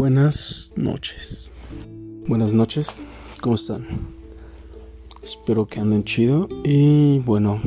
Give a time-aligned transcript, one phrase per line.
[0.00, 1.52] Buenas noches.
[2.26, 3.02] Buenas noches,
[3.42, 3.86] ¿cómo están?
[5.22, 6.48] Espero que anden chido.
[6.64, 7.60] Y bueno,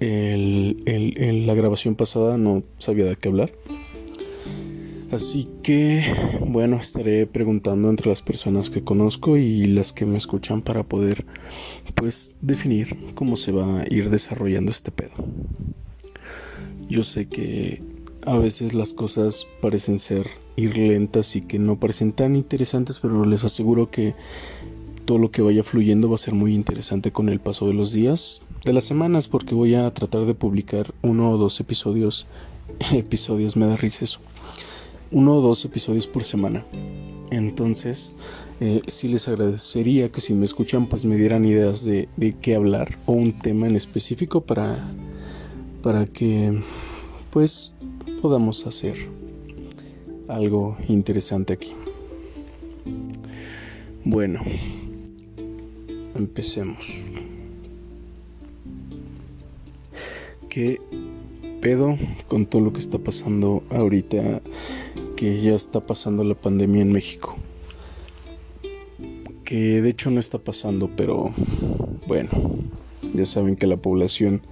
[0.00, 3.52] en la grabación pasada no sabía de qué hablar.
[5.12, 6.02] Así que,
[6.40, 11.26] bueno, estaré preguntando entre las personas que conozco y las que me escuchan para poder,
[11.94, 15.12] pues, definir cómo se va a ir desarrollando este pedo.
[16.88, 17.82] Yo sé que
[18.24, 23.24] a veces las cosas parecen ser ir lentas y que no parecen tan interesantes, pero
[23.24, 24.14] les aseguro que
[25.04, 27.92] todo lo que vaya fluyendo va a ser muy interesante con el paso de los
[27.92, 32.26] días, de las semanas, porque voy a tratar de publicar uno o dos episodios,
[32.92, 34.20] episodios, me da risa eso,
[35.10, 36.64] uno o dos episodios por semana.
[37.30, 38.12] Entonces,
[38.60, 42.54] eh, sí les agradecería que si me escuchan, pues me dieran ideas de, de qué
[42.54, 44.78] hablar o un tema en específico para,
[45.82, 46.62] para que,
[47.30, 47.74] pues,
[48.22, 49.23] podamos hacer
[50.28, 51.72] algo interesante aquí.
[54.04, 54.42] Bueno,
[56.14, 57.10] empecemos.
[60.48, 60.80] ¿Qué
[61.60, 64.42] pedo con todo lo que está pasando ahorita?
[65.16, 67.36] Que ya está pasando la pandemia en México.
[69.44, 71.32] Que de hecho no está pasando, pero
[72.06, 72.30] bueno,
[73.14, 74.42] ya saben que la población,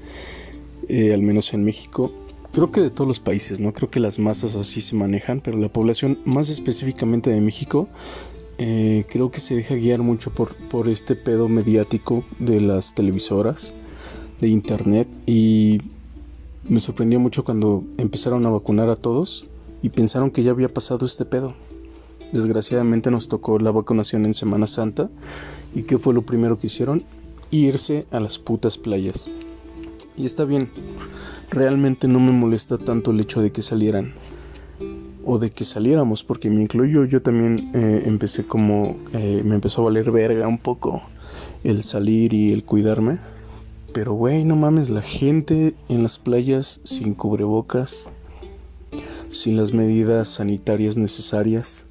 [0.89, 2.13] eh, al menos en México,
[2.53, 3.73] creo que de todos los países, ¿no?
[3.73, 7.89] Creo que las masas así se manejan, pero la población más específicamente de México
[8.59, 13.73] eh, creo que se deja guiar mucho por, por este pedo mediático de las televisoras,
[14.41, 15.81] de internet y
[16.69, 19.47] me sorprendió mucho cuando empezaron a vacunar a todos
[19.83, 21.55] y pensaron que ya había pasado este pedo.
[22.33, 25.11] Desgraciadamente nos tocó la vacunación en Semana Santa
[25.75, 27.05] y ¿qué fue lo primero que hicieron?
[27.51, 29.29] Irse a las putas playas.
[30.17, 30.71] Y está bien,
[31.53, 34.13] realmente no me molesta tanto el hecho de que salieran
[35.25, 39.83] o de que saliéramos, porque me incluyo, yo también eh, empecé como, eh, me empezó
[39.83, 41.03] a valer verga un poco
[41.63, 43.19] el salir y el cuidarme.
[43.93, 48.11] Pero güey, no mames, la gente en las playas sin cubrebocas,
[49.31, 51.85] sin las medidas sanitarias necesarias.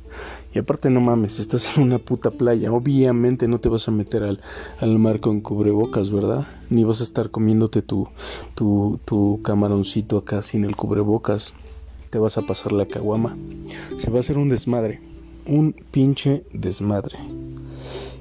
[0.54, 2.72] Y aparte no mames, estás en una puta playa.
[2.72, 4.42] Obviamente no te vas a meter al,
[4.80, 6.48] al mar con cubrebocas, ¿verdad?
[6.70, 8.08] Ni vas a estar comiéndote tu,
[8.54, 11.54] tu, tu camaroncito acá sin el cubrebocas.
[12.10, 13.38] Te vas a pasar la caguama.
[13.98, 15.00] Se va a hacer un desmadre.
[15.46, 17.18] Un pinche desmadre.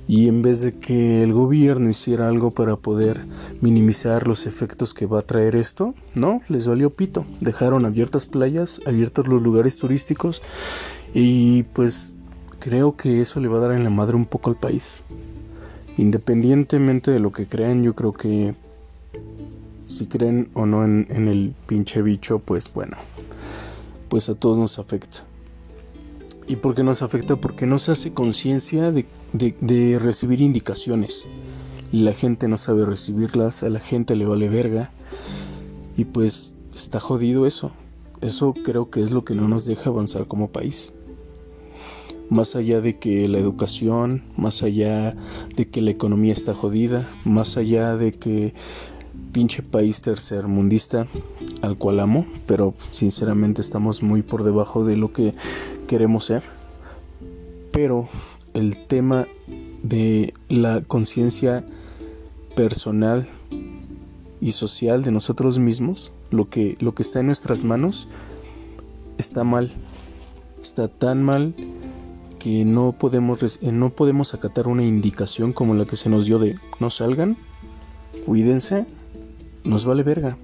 [0.06, 3.26] Y en vez de que el gobierno hiciera algo para poder
[3.60, 7.24] minimizar los efectos que va a traer esto, no, les valió pito.
[7.41, 10.42] Dejaron abiertas playas, abiertos los lugares turísticos
[11.14, 12.14] y pues
[12.60, 15.00] creo que eso le va a dar en la madre un poco al país.
[15.97, 18.54] Independientemente de lo que crean, yo creo que
[19.87, 22.97] si creen o no en, el pinche bicho, pues bueno,
[24.09, 25.25] pues a todos nos afecta.
[26.47, 27.37] ¿Y por qué nos afecta?
[27.37, 31.27] Porque no se hace conciencia de, recibir indicaciones.
[31.92, 34.91] La gente no sabe recibirlas, a la gente le vale verga.
[35.97, 37.72] Y pues está jodido eso.
[38.21, 40.92] Eso creo que es lo que no nos deja avanzar como país
[42.30, 45.14] más allá de que la educación, más allá
[45.56, 48.54] de que la economía está jodida, más allá de que
[49.32, 51.06] pinche país tercermundista
[51.62, 55.34] al cual amo, pero sinceramente estamos muy por debajo de lo que
[55.86, 56.42] queremos ser.
[57.72, 58.08] Pero
[58.54, 59.26] el tema
[59.82, 61.64] de la conciencia
[62.54, 63.28] personal
[64.41, 68.08] y social de nosotros mismos, lo que, lo que está en nuestras manos,
[69.18, 69.72] está mal.
[70.62, 71.54] Está tan mal
[72.41, 76.41] que no podemos, eh, no podemos acatar una indicación como la que se nos dio
[76.41, 77.37] de no salgan,
[78.27, 78.87] cuídense,
[79.62, 80.37] nos vale verga.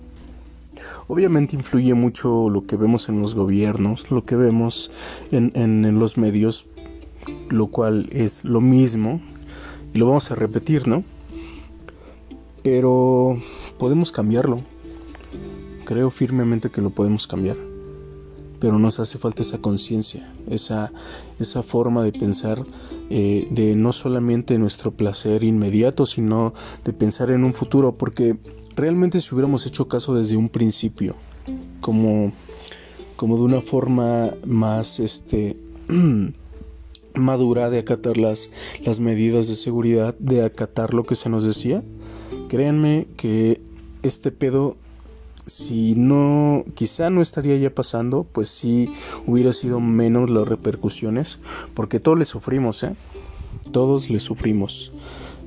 [1.08, 4.92] Obviamente influye mucho lo que vemos en los gobiernos, lo que vemos
[5.32, 6.68] en, en, los medios,
[7.48, 9.20] lo cual es lo mismo,
[9.94, 11.02] y lo vamos a repetir, ¿no?
[12.62, 13.40] Pero
[13.78, 14.60] podemos cambiarlo.
[15.84, 17.56] Creo firmemente que lo podemos cambiar
[18.58, 20.92] pero nos hace falta esa conciencia, esa,
[21.38, 22.64] esa forma de pensar
[23.10, 26.54] eh, de no solamente nuestro placer inmediato, sino
[26.84, 28.36] de pensar en un futuro, porque
[28.74, 31.14] realmente si hubiéramos hecho caso desde un principio,
[31.80, 32.32] como,
[33.16, 35.56] como de una forma más este,
[37.14, 38.50] madura de acatar las,
[38.84, 41.82] las medidas de seguridad, de acatar lo que se nos decía,
[42.48, 43.60] créanme que
[44.02, 44.76] este pedo
[45.46, 48.90] si no, quizá no estaría ya pasando, pues sí
[49.26, 51.38] hubiera sido menos las repercusiones,
[51.74, 52.94] porque todos le sufrimos, ¿eh?
[53.72, 54.92] Todos le sufrimos.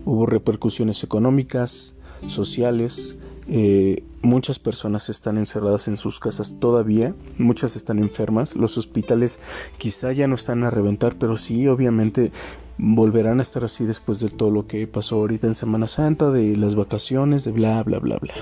[0.06, 1.96] Hubo repercusiones económicas,
[2.28, 3.16] sociales,
[3.52, 9.40] Eh, muchas personas están encerradas en sus casas todavía, muchas están enfermas, los hospitales
[9.80, 12.32] quizá ya no están a reventar, pero sí, obviamente
[12.78, 16.56] volverán a estar así después de todo lo que pasó ahorita en Semana Santa, de
[16.58, 18.36] las vacaciones, de bla, bla, bla, bla.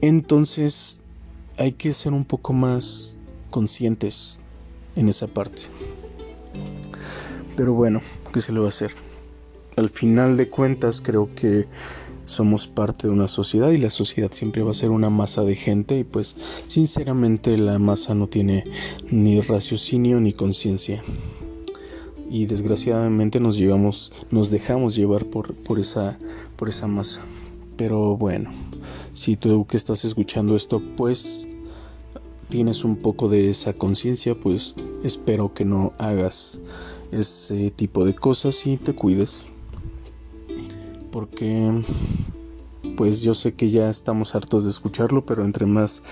[0.00, 1.02] Entonces
[1.58, 3.16] hay que ser un poco más
[3.50, 4.40] conscientes
[4.96, 5.62] en esa parte.
[7.56, 8.00] Pero bueno,
[8.32, 8.92] ¿qué se le va a hacer?
[9.76, 11.66] Al final de cuentas creo que
[12.24, 15.56] somos parte de una sociedad y la sociedad siempre va a ser una masa de
[15.56, 16.36] gente y pues
[16.68, 18.64] sinceramente la masa no tiene
[19.10, 21.02] ni raciocinio ni conciencia
[22.30, 26.18] y desgraciadamente nos llevamos nos dejamos llevar por, por esa
[26.56, 27.22] por esa masa
[27.76, 28.52] pero bueno
[29.20, 31.46] si tú que estás escuchando esto pues
[32.48, 36.58] tienes un poco de esa conciencia pues espero que no hagas
[37.12, 39.46] ese tipo de cosas y te cuides.
[41.12, 41.84] Porque
[42.96, 46.02] pues yo sé que ya estamos hartos de escucharlo, pero entre más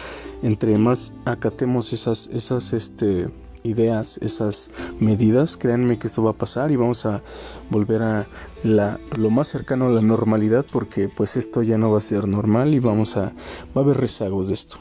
[0.42, 3.28] entre más acatemos esas esas este
[3.64, 4.70] ideas, esas
[5.00, 7.22] medidas, créanme que esto va a pasar y vamos a
[7.70, 8.28] volver a
[8.62, 12.28] la, lo más cercano a la normalidad porque pues esto ya no va a ser
[12.28, 13.32] normal y vamos a
[13.76, 14.78] va a haber rezagos de esto.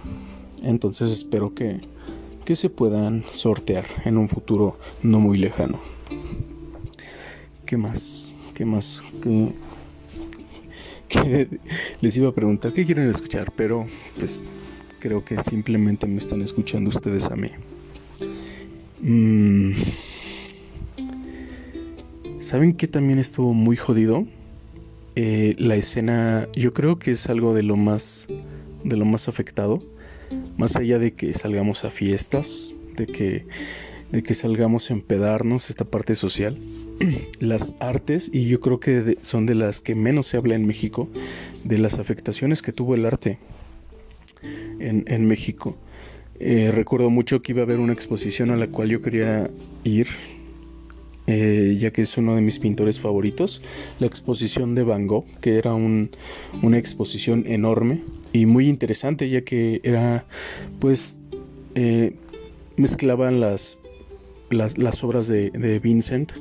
[0.64, 1.82] Entonces espero que
[2.46, 5.82] que se puedan sortear en un futuro no muy lejano.
[7.66, 8.34] ¿Qué más?
[8.54, 9.04] ¿Qué más?
[9.22, 9.54] ¿Qué
[11.08, 11.48] que
[12.02, 13.88] les iba a preguntar qué quieren escuchar, pero
[14.18, 14.44] pues
[15.00, 17.52] creo que simplemente me están escuchando ustedes a mí.
[19.08, 19.72] Mm.
[22.40, 24.28] ¿Saben que también estuvo muy jodido?
[25.16, 28.28] Eh, la escena, yo creo que es algo de lo más,
[28.84, 29.82] de lo más afectado.
[30.58, 33.46] Más allá de que salgamos a fiestas, de que,
[34.12, 36.58] de que salgamos a empedarnos, esta parte social
[37.40, 41.08] las artes, y yo creo que son de las que menos se habla en México,
[41.64, 43.40] de las afectaciones que tuvo el arte
[44.80, 45.76] en, México.
[46.40, 49.50] Eh, recuerdo mucho que iba a haber una exposición a la cual yo quería
[49.84, 50.08] ir,
[51.26, 53.62] eh, ya que es uno de mis pintores favoritos,
[54.00, 58.02] la exposición de Van Gogh, que era una exposición enorme
[58.34, 60.26] y muy interesante, ya que era,
[60.80, 61.20] pues,
[61.76, 62.16] eh,
[62.76, 63.80] mezclaban las
[64.50, 66.32] las, obras de, Vincent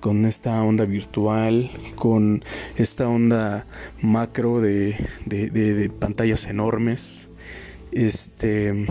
[0.00, 2.44] con esta onda virtual, con
[2.76, 3.66] esta onda
[4.00, 4.96] macro de,
[5.26, 7.27] de, pantallas enormes.
[7.98, 8.86] Este.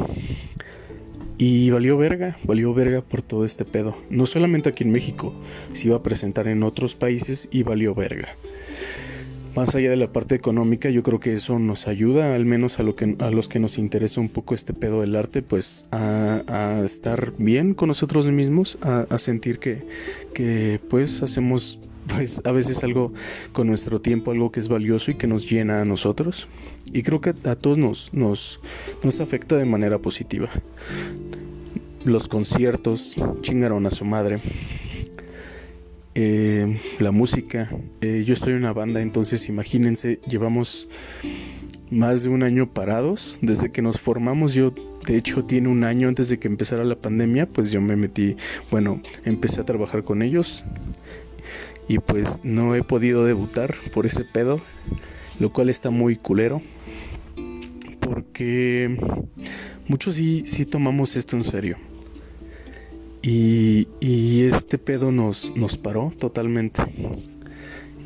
[1.38, 3.96] Y valió verga, valió verga por todo este pedo.
[4.10, 5.34] No solamente aquí en México,
[5.74, 8.30] se iba a presentar en otros países y valió verga
[9.58, 12.84] más allá de la parte económica, yo creo que eso nos ayuda, al menos a,
[12.84, 16.84] lo que, a los que nos interesa un poco este pedo del arte, pues a,
[16.86, 19.82] estar bien con nosotros mismos, a, sentir que,
[20.36, 23.14] que pues hacemos pues a veces algo
[23.52, 26.48] con nuestro tiempo, algo que es valioso y que nos llena a nosotros.
[26.92, 28.60] Y creo que a todos nos, nos,
[29.04, 30.50] nos afecta de manera positiva.
[32.04, 34.40] Los conciertos chingaron a su madre.
[36.16, 37.70] Eh, la música.
[38.02, 40.88] Eh, yo estoy en una banda, entonces imagínense, llevamos
[41.92, 44.54] más de un año parados desde que nos formamos.
[44.56, 44.74] Yo,
[45.06, 48.36] de hecho, tiene un año antes de que empezara la pandemia, pues yo me metí,
[48.72, 50.66] bueno, empecé a trabajar con ellos
[51.88, 54.62] y pues no he podido debutar por ese pedo,
[55.40, 56.62] lo cual está muy culero.
[58.00, 58.98] Porque
[59.88, 61.78] muchos sí, sí tomamos esto en serio.
[63.22, 63.88] Y,
[64.44, 66.82] este pedo nos, nos paró totalmente.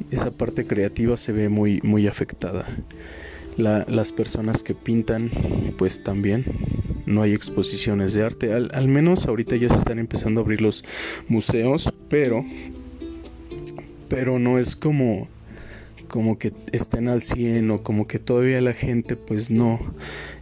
[0.09, 2.65] Esa parte creativa se ve muy, muy afectada.
[3.57, 5.29] las personas que pintan,
[5.77, 6.45] pues también
[7.05, 8.53] no hay exposiciones de arte.
[8.53, 10.83] Al, al, menos ahorita ya se están empezando a abrir los
[11.27, 12.43] museos, pero,
[14.11, 15.29] pero no es como,
[16.09, 19.79] como que estén al 100 o como que todavía la gente pues no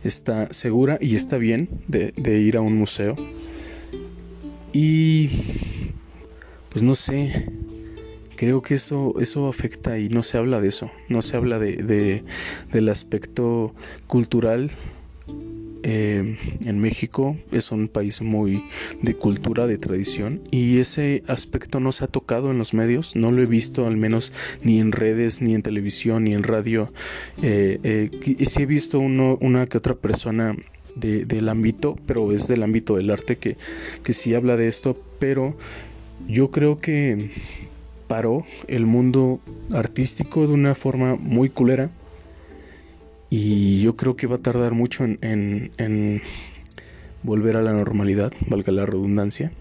[0.04, 3.16] está segura y está bien de, de ir a un museo
[4.74, 5.30] y
[6.72, 7.46] pues no sé,
[8.38, 12.24] creo que eso, eso afecta y no se habla de eso, no se habla de,
[12.72, 13.76] del aspecto
[14.08, 14.72] cultural.
[15.84, 18.66] Eh, en México es un país muy
[19.02, 23.32] de cultura, de tradición y ese aspecto no se ha tocado en los medios, no
[23.32, 26.92] lo he visto al menos ni en redes, ni en televisión, ni en radio.
[27.42, 30.56] Eh, eh, sí he visto uno, una que otra persona
[30.96, 33.56] del ámbito, pero es del ámbito del arte que,
[34.04, 35.56] que sí habla de esto, pero
[36.28, 37.30] yo creo que
[38.08, 39.40] paró el mundo
[39.72, 41.90] artístico de una forma muy culera
[43.30, 46.22] y yo creo que va a tardar mucho en, en,
[47.24, 49.52] volver a la normalidad, valga la redundancia,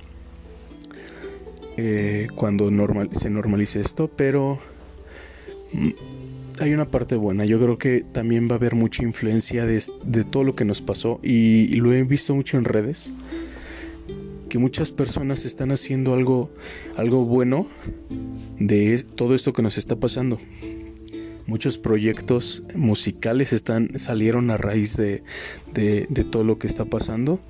[1.77, 2.71] eh, cuando
[3.13, 4.59] se normalice esto, pero
[5.73, 5.91] mm,
[6.61, 7.45] hay una parte buena.
[7.45, 9.81] Yo creo que también va a haber mucha influencia de,
[10.25, 13.13] todo lo que nos pasó y, lo he visto mucho en redes.
[14.49, 16.51] Que muchas personas están haciendo algo,
[16.97, 17.67] algo bueno
[18.59, 20.39] de todo esto que nos está pasando.
[21.49, 25.23] Muchos proyectos musicales están, salieron a raíz de,
[25.73, 27.40] de, de todo lo que está pasando.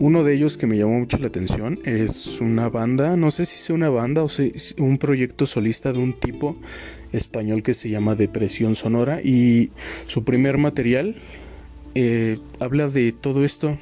[0.00, 3.58] Uno de ellos que me llamó mucho la atención es una banda, no sé si
[3.58, 6.56] sea una banda o si un proyecto solista de un tipo
[7.12, 9.70] español que se llama Depresión Sonora y
[10.08, 11.14] su primer material
[11.94, 13.78] eh, habla de todo esto.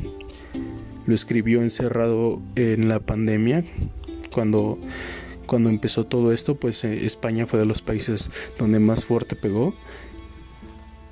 [1.06, 3.64] Lo escribió encerrado en la pandemia
[4.30, 4.78] cuando
[5.52, 9.74] cuando empezó todo esto, pues eh, España fue de los países donde más fuerte pegó.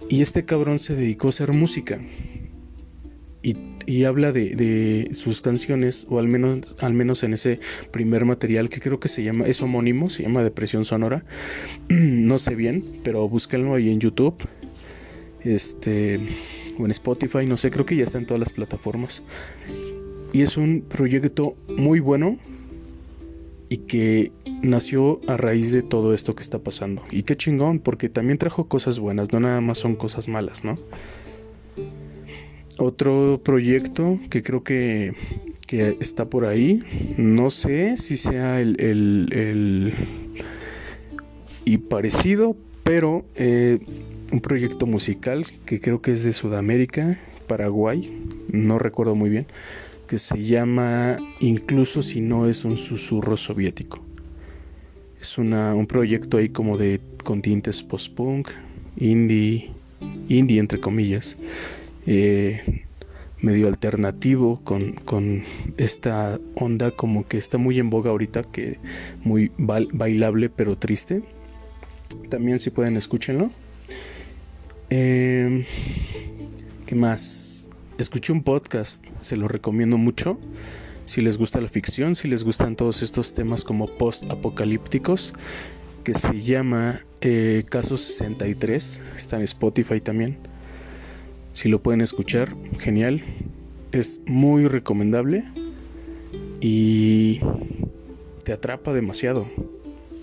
[0.09, 2.01] Y este cabrón se dedicó a hacer música
[3.43, 8.81] y, habla de, sus canciones, o al menos, al menos en ese primer material que
[8.81, 11.23] creo que se llama, es homónimo, se llama Depresión Sonora.
[11.91, 14.37] no sé bien, pero búsquenlo ahí en YouTube.
[15.45, 16.19] Este,
[16.79, 19.23] o en Spotify, no sé, creo que ya está en todas las plataformas.
[20.33, 22.39] Y es un proyecto muy bueno
[23.71, 27.03] y que nació a raíz de todo esto que está pasando.
[27.11, 30.77] Y qué chingón, porque también trajo cosas buenas, no nada más son cosas malas, ¿no?
[32.79, 35.15] Otro proyecto que creo que,
[36.01, 36.83] está por ahí,
[37.17, 39.95] no sé si sea el, el,
[41.65, 43.79] y parecido, pero eh,
[44.33, 48.11] un proyecto musical que creo que es de Sudamérica, Paraguay,
[48.51, 49.47] no recuerdo muy bien,
[50.11, 54.01] que se llama Incluso si no es un susurro soviético.
[55.21, 58.49] Es una, un proyecto ahí como de con tintes post-punk,
[58.97, 59.71] indie,
[60.29, 61.37] indie entre comillas,
[62.09, 62.83] eh,
[63.41, 65.45] medio alternativo con, con,
[65.77, 68.81] esta onda como que está muy en boga ahorita, que
[69.23, 71.23] muy bailable pero triste.
[72.31, 73.53] También si pueden escúchenlo.
[74.91, 75.65] Eh,
[76.85, 77.50] ¿Qué más?
[78.01, 80.39] Escuché un podcast, se lo recomiendo mucho.
[81.05, 85.35] Si les gusta la ficción, si les gustan todos estos temas como post-apocalípticos,
[86.03, 90.39] que se llama eh, Caso 63, está en Spotify también
[91.53, 93.23] si lo pueden escuchar, genial.
[93.93, 95.45] Es muy recomendable
[96.61, 97.41] y
[98.45, 99.49] te atrapa demasiado.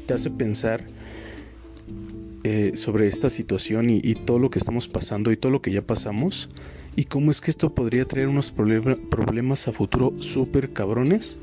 [0.05, 0.85] Te hace pensar
[2.43, 5.81] eh, sobre esta situación y, todo lo que estamos pasando y todo lo que ya
[5.81, 6.49] pasamos
[6.97, 11.37] y cómo es que esto podría traer unos problemas a futuro súper cabrones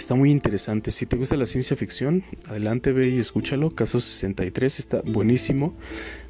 [0.00, 0.92] Está muy interesante.
[0.92, 3.68] Si te gusta la ciencia ficción, adelante ve y escúchalo.
[3.68, 5.74] Caso 63 está buenísimo.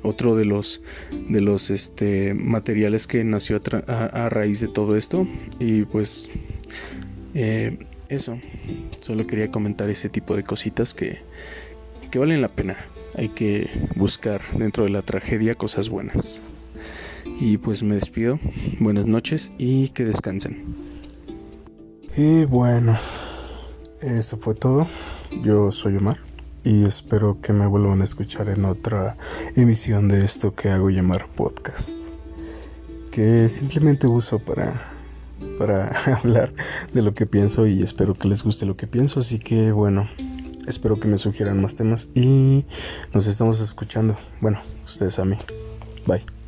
[0.03, 0.83] Otro de los
[1.29, 5.25] de los este, materiales que nació a, raíz de todo esto.
[5.61, 6.29] Y pues
[7.35, 8.41] eh, eso.
[9.01, 11.21] Solo quería comentar ese tipo de cositas que,
[12.11, 12.77] que valen la pena.
[13.15, 16.43] Hay que buscar dentro de la tragedia cosas buenas.
[17.25, 18.39] Y pues me despido.
[18.79, 20.77] Buenas noches y que descansen.
[22.17, 22.99] Y bueno.
[24.01, 24.89] Eso fue todo.
[25.43, 26.19] Yo soy Omar
[26.65, 29.17] y espero que me vuelvan a escuchar en otra
[29.57, 31.97] emisión de esto que hago llamar podcast.
[33.11, 34.91] Que simplemente uso para
[35.59, 36.53] para hablar
[36.93, 40.09] de lo que pienso y espero que les guste lo que pienso, así que bueno,
[40.67, 42.65] espero que me sugieran más temas y
[43.13, 44.19] nos estamos escuchando.
[44.41, 45.37] Bueno, ustedes a mí.
[46.07, 46.40] Bye.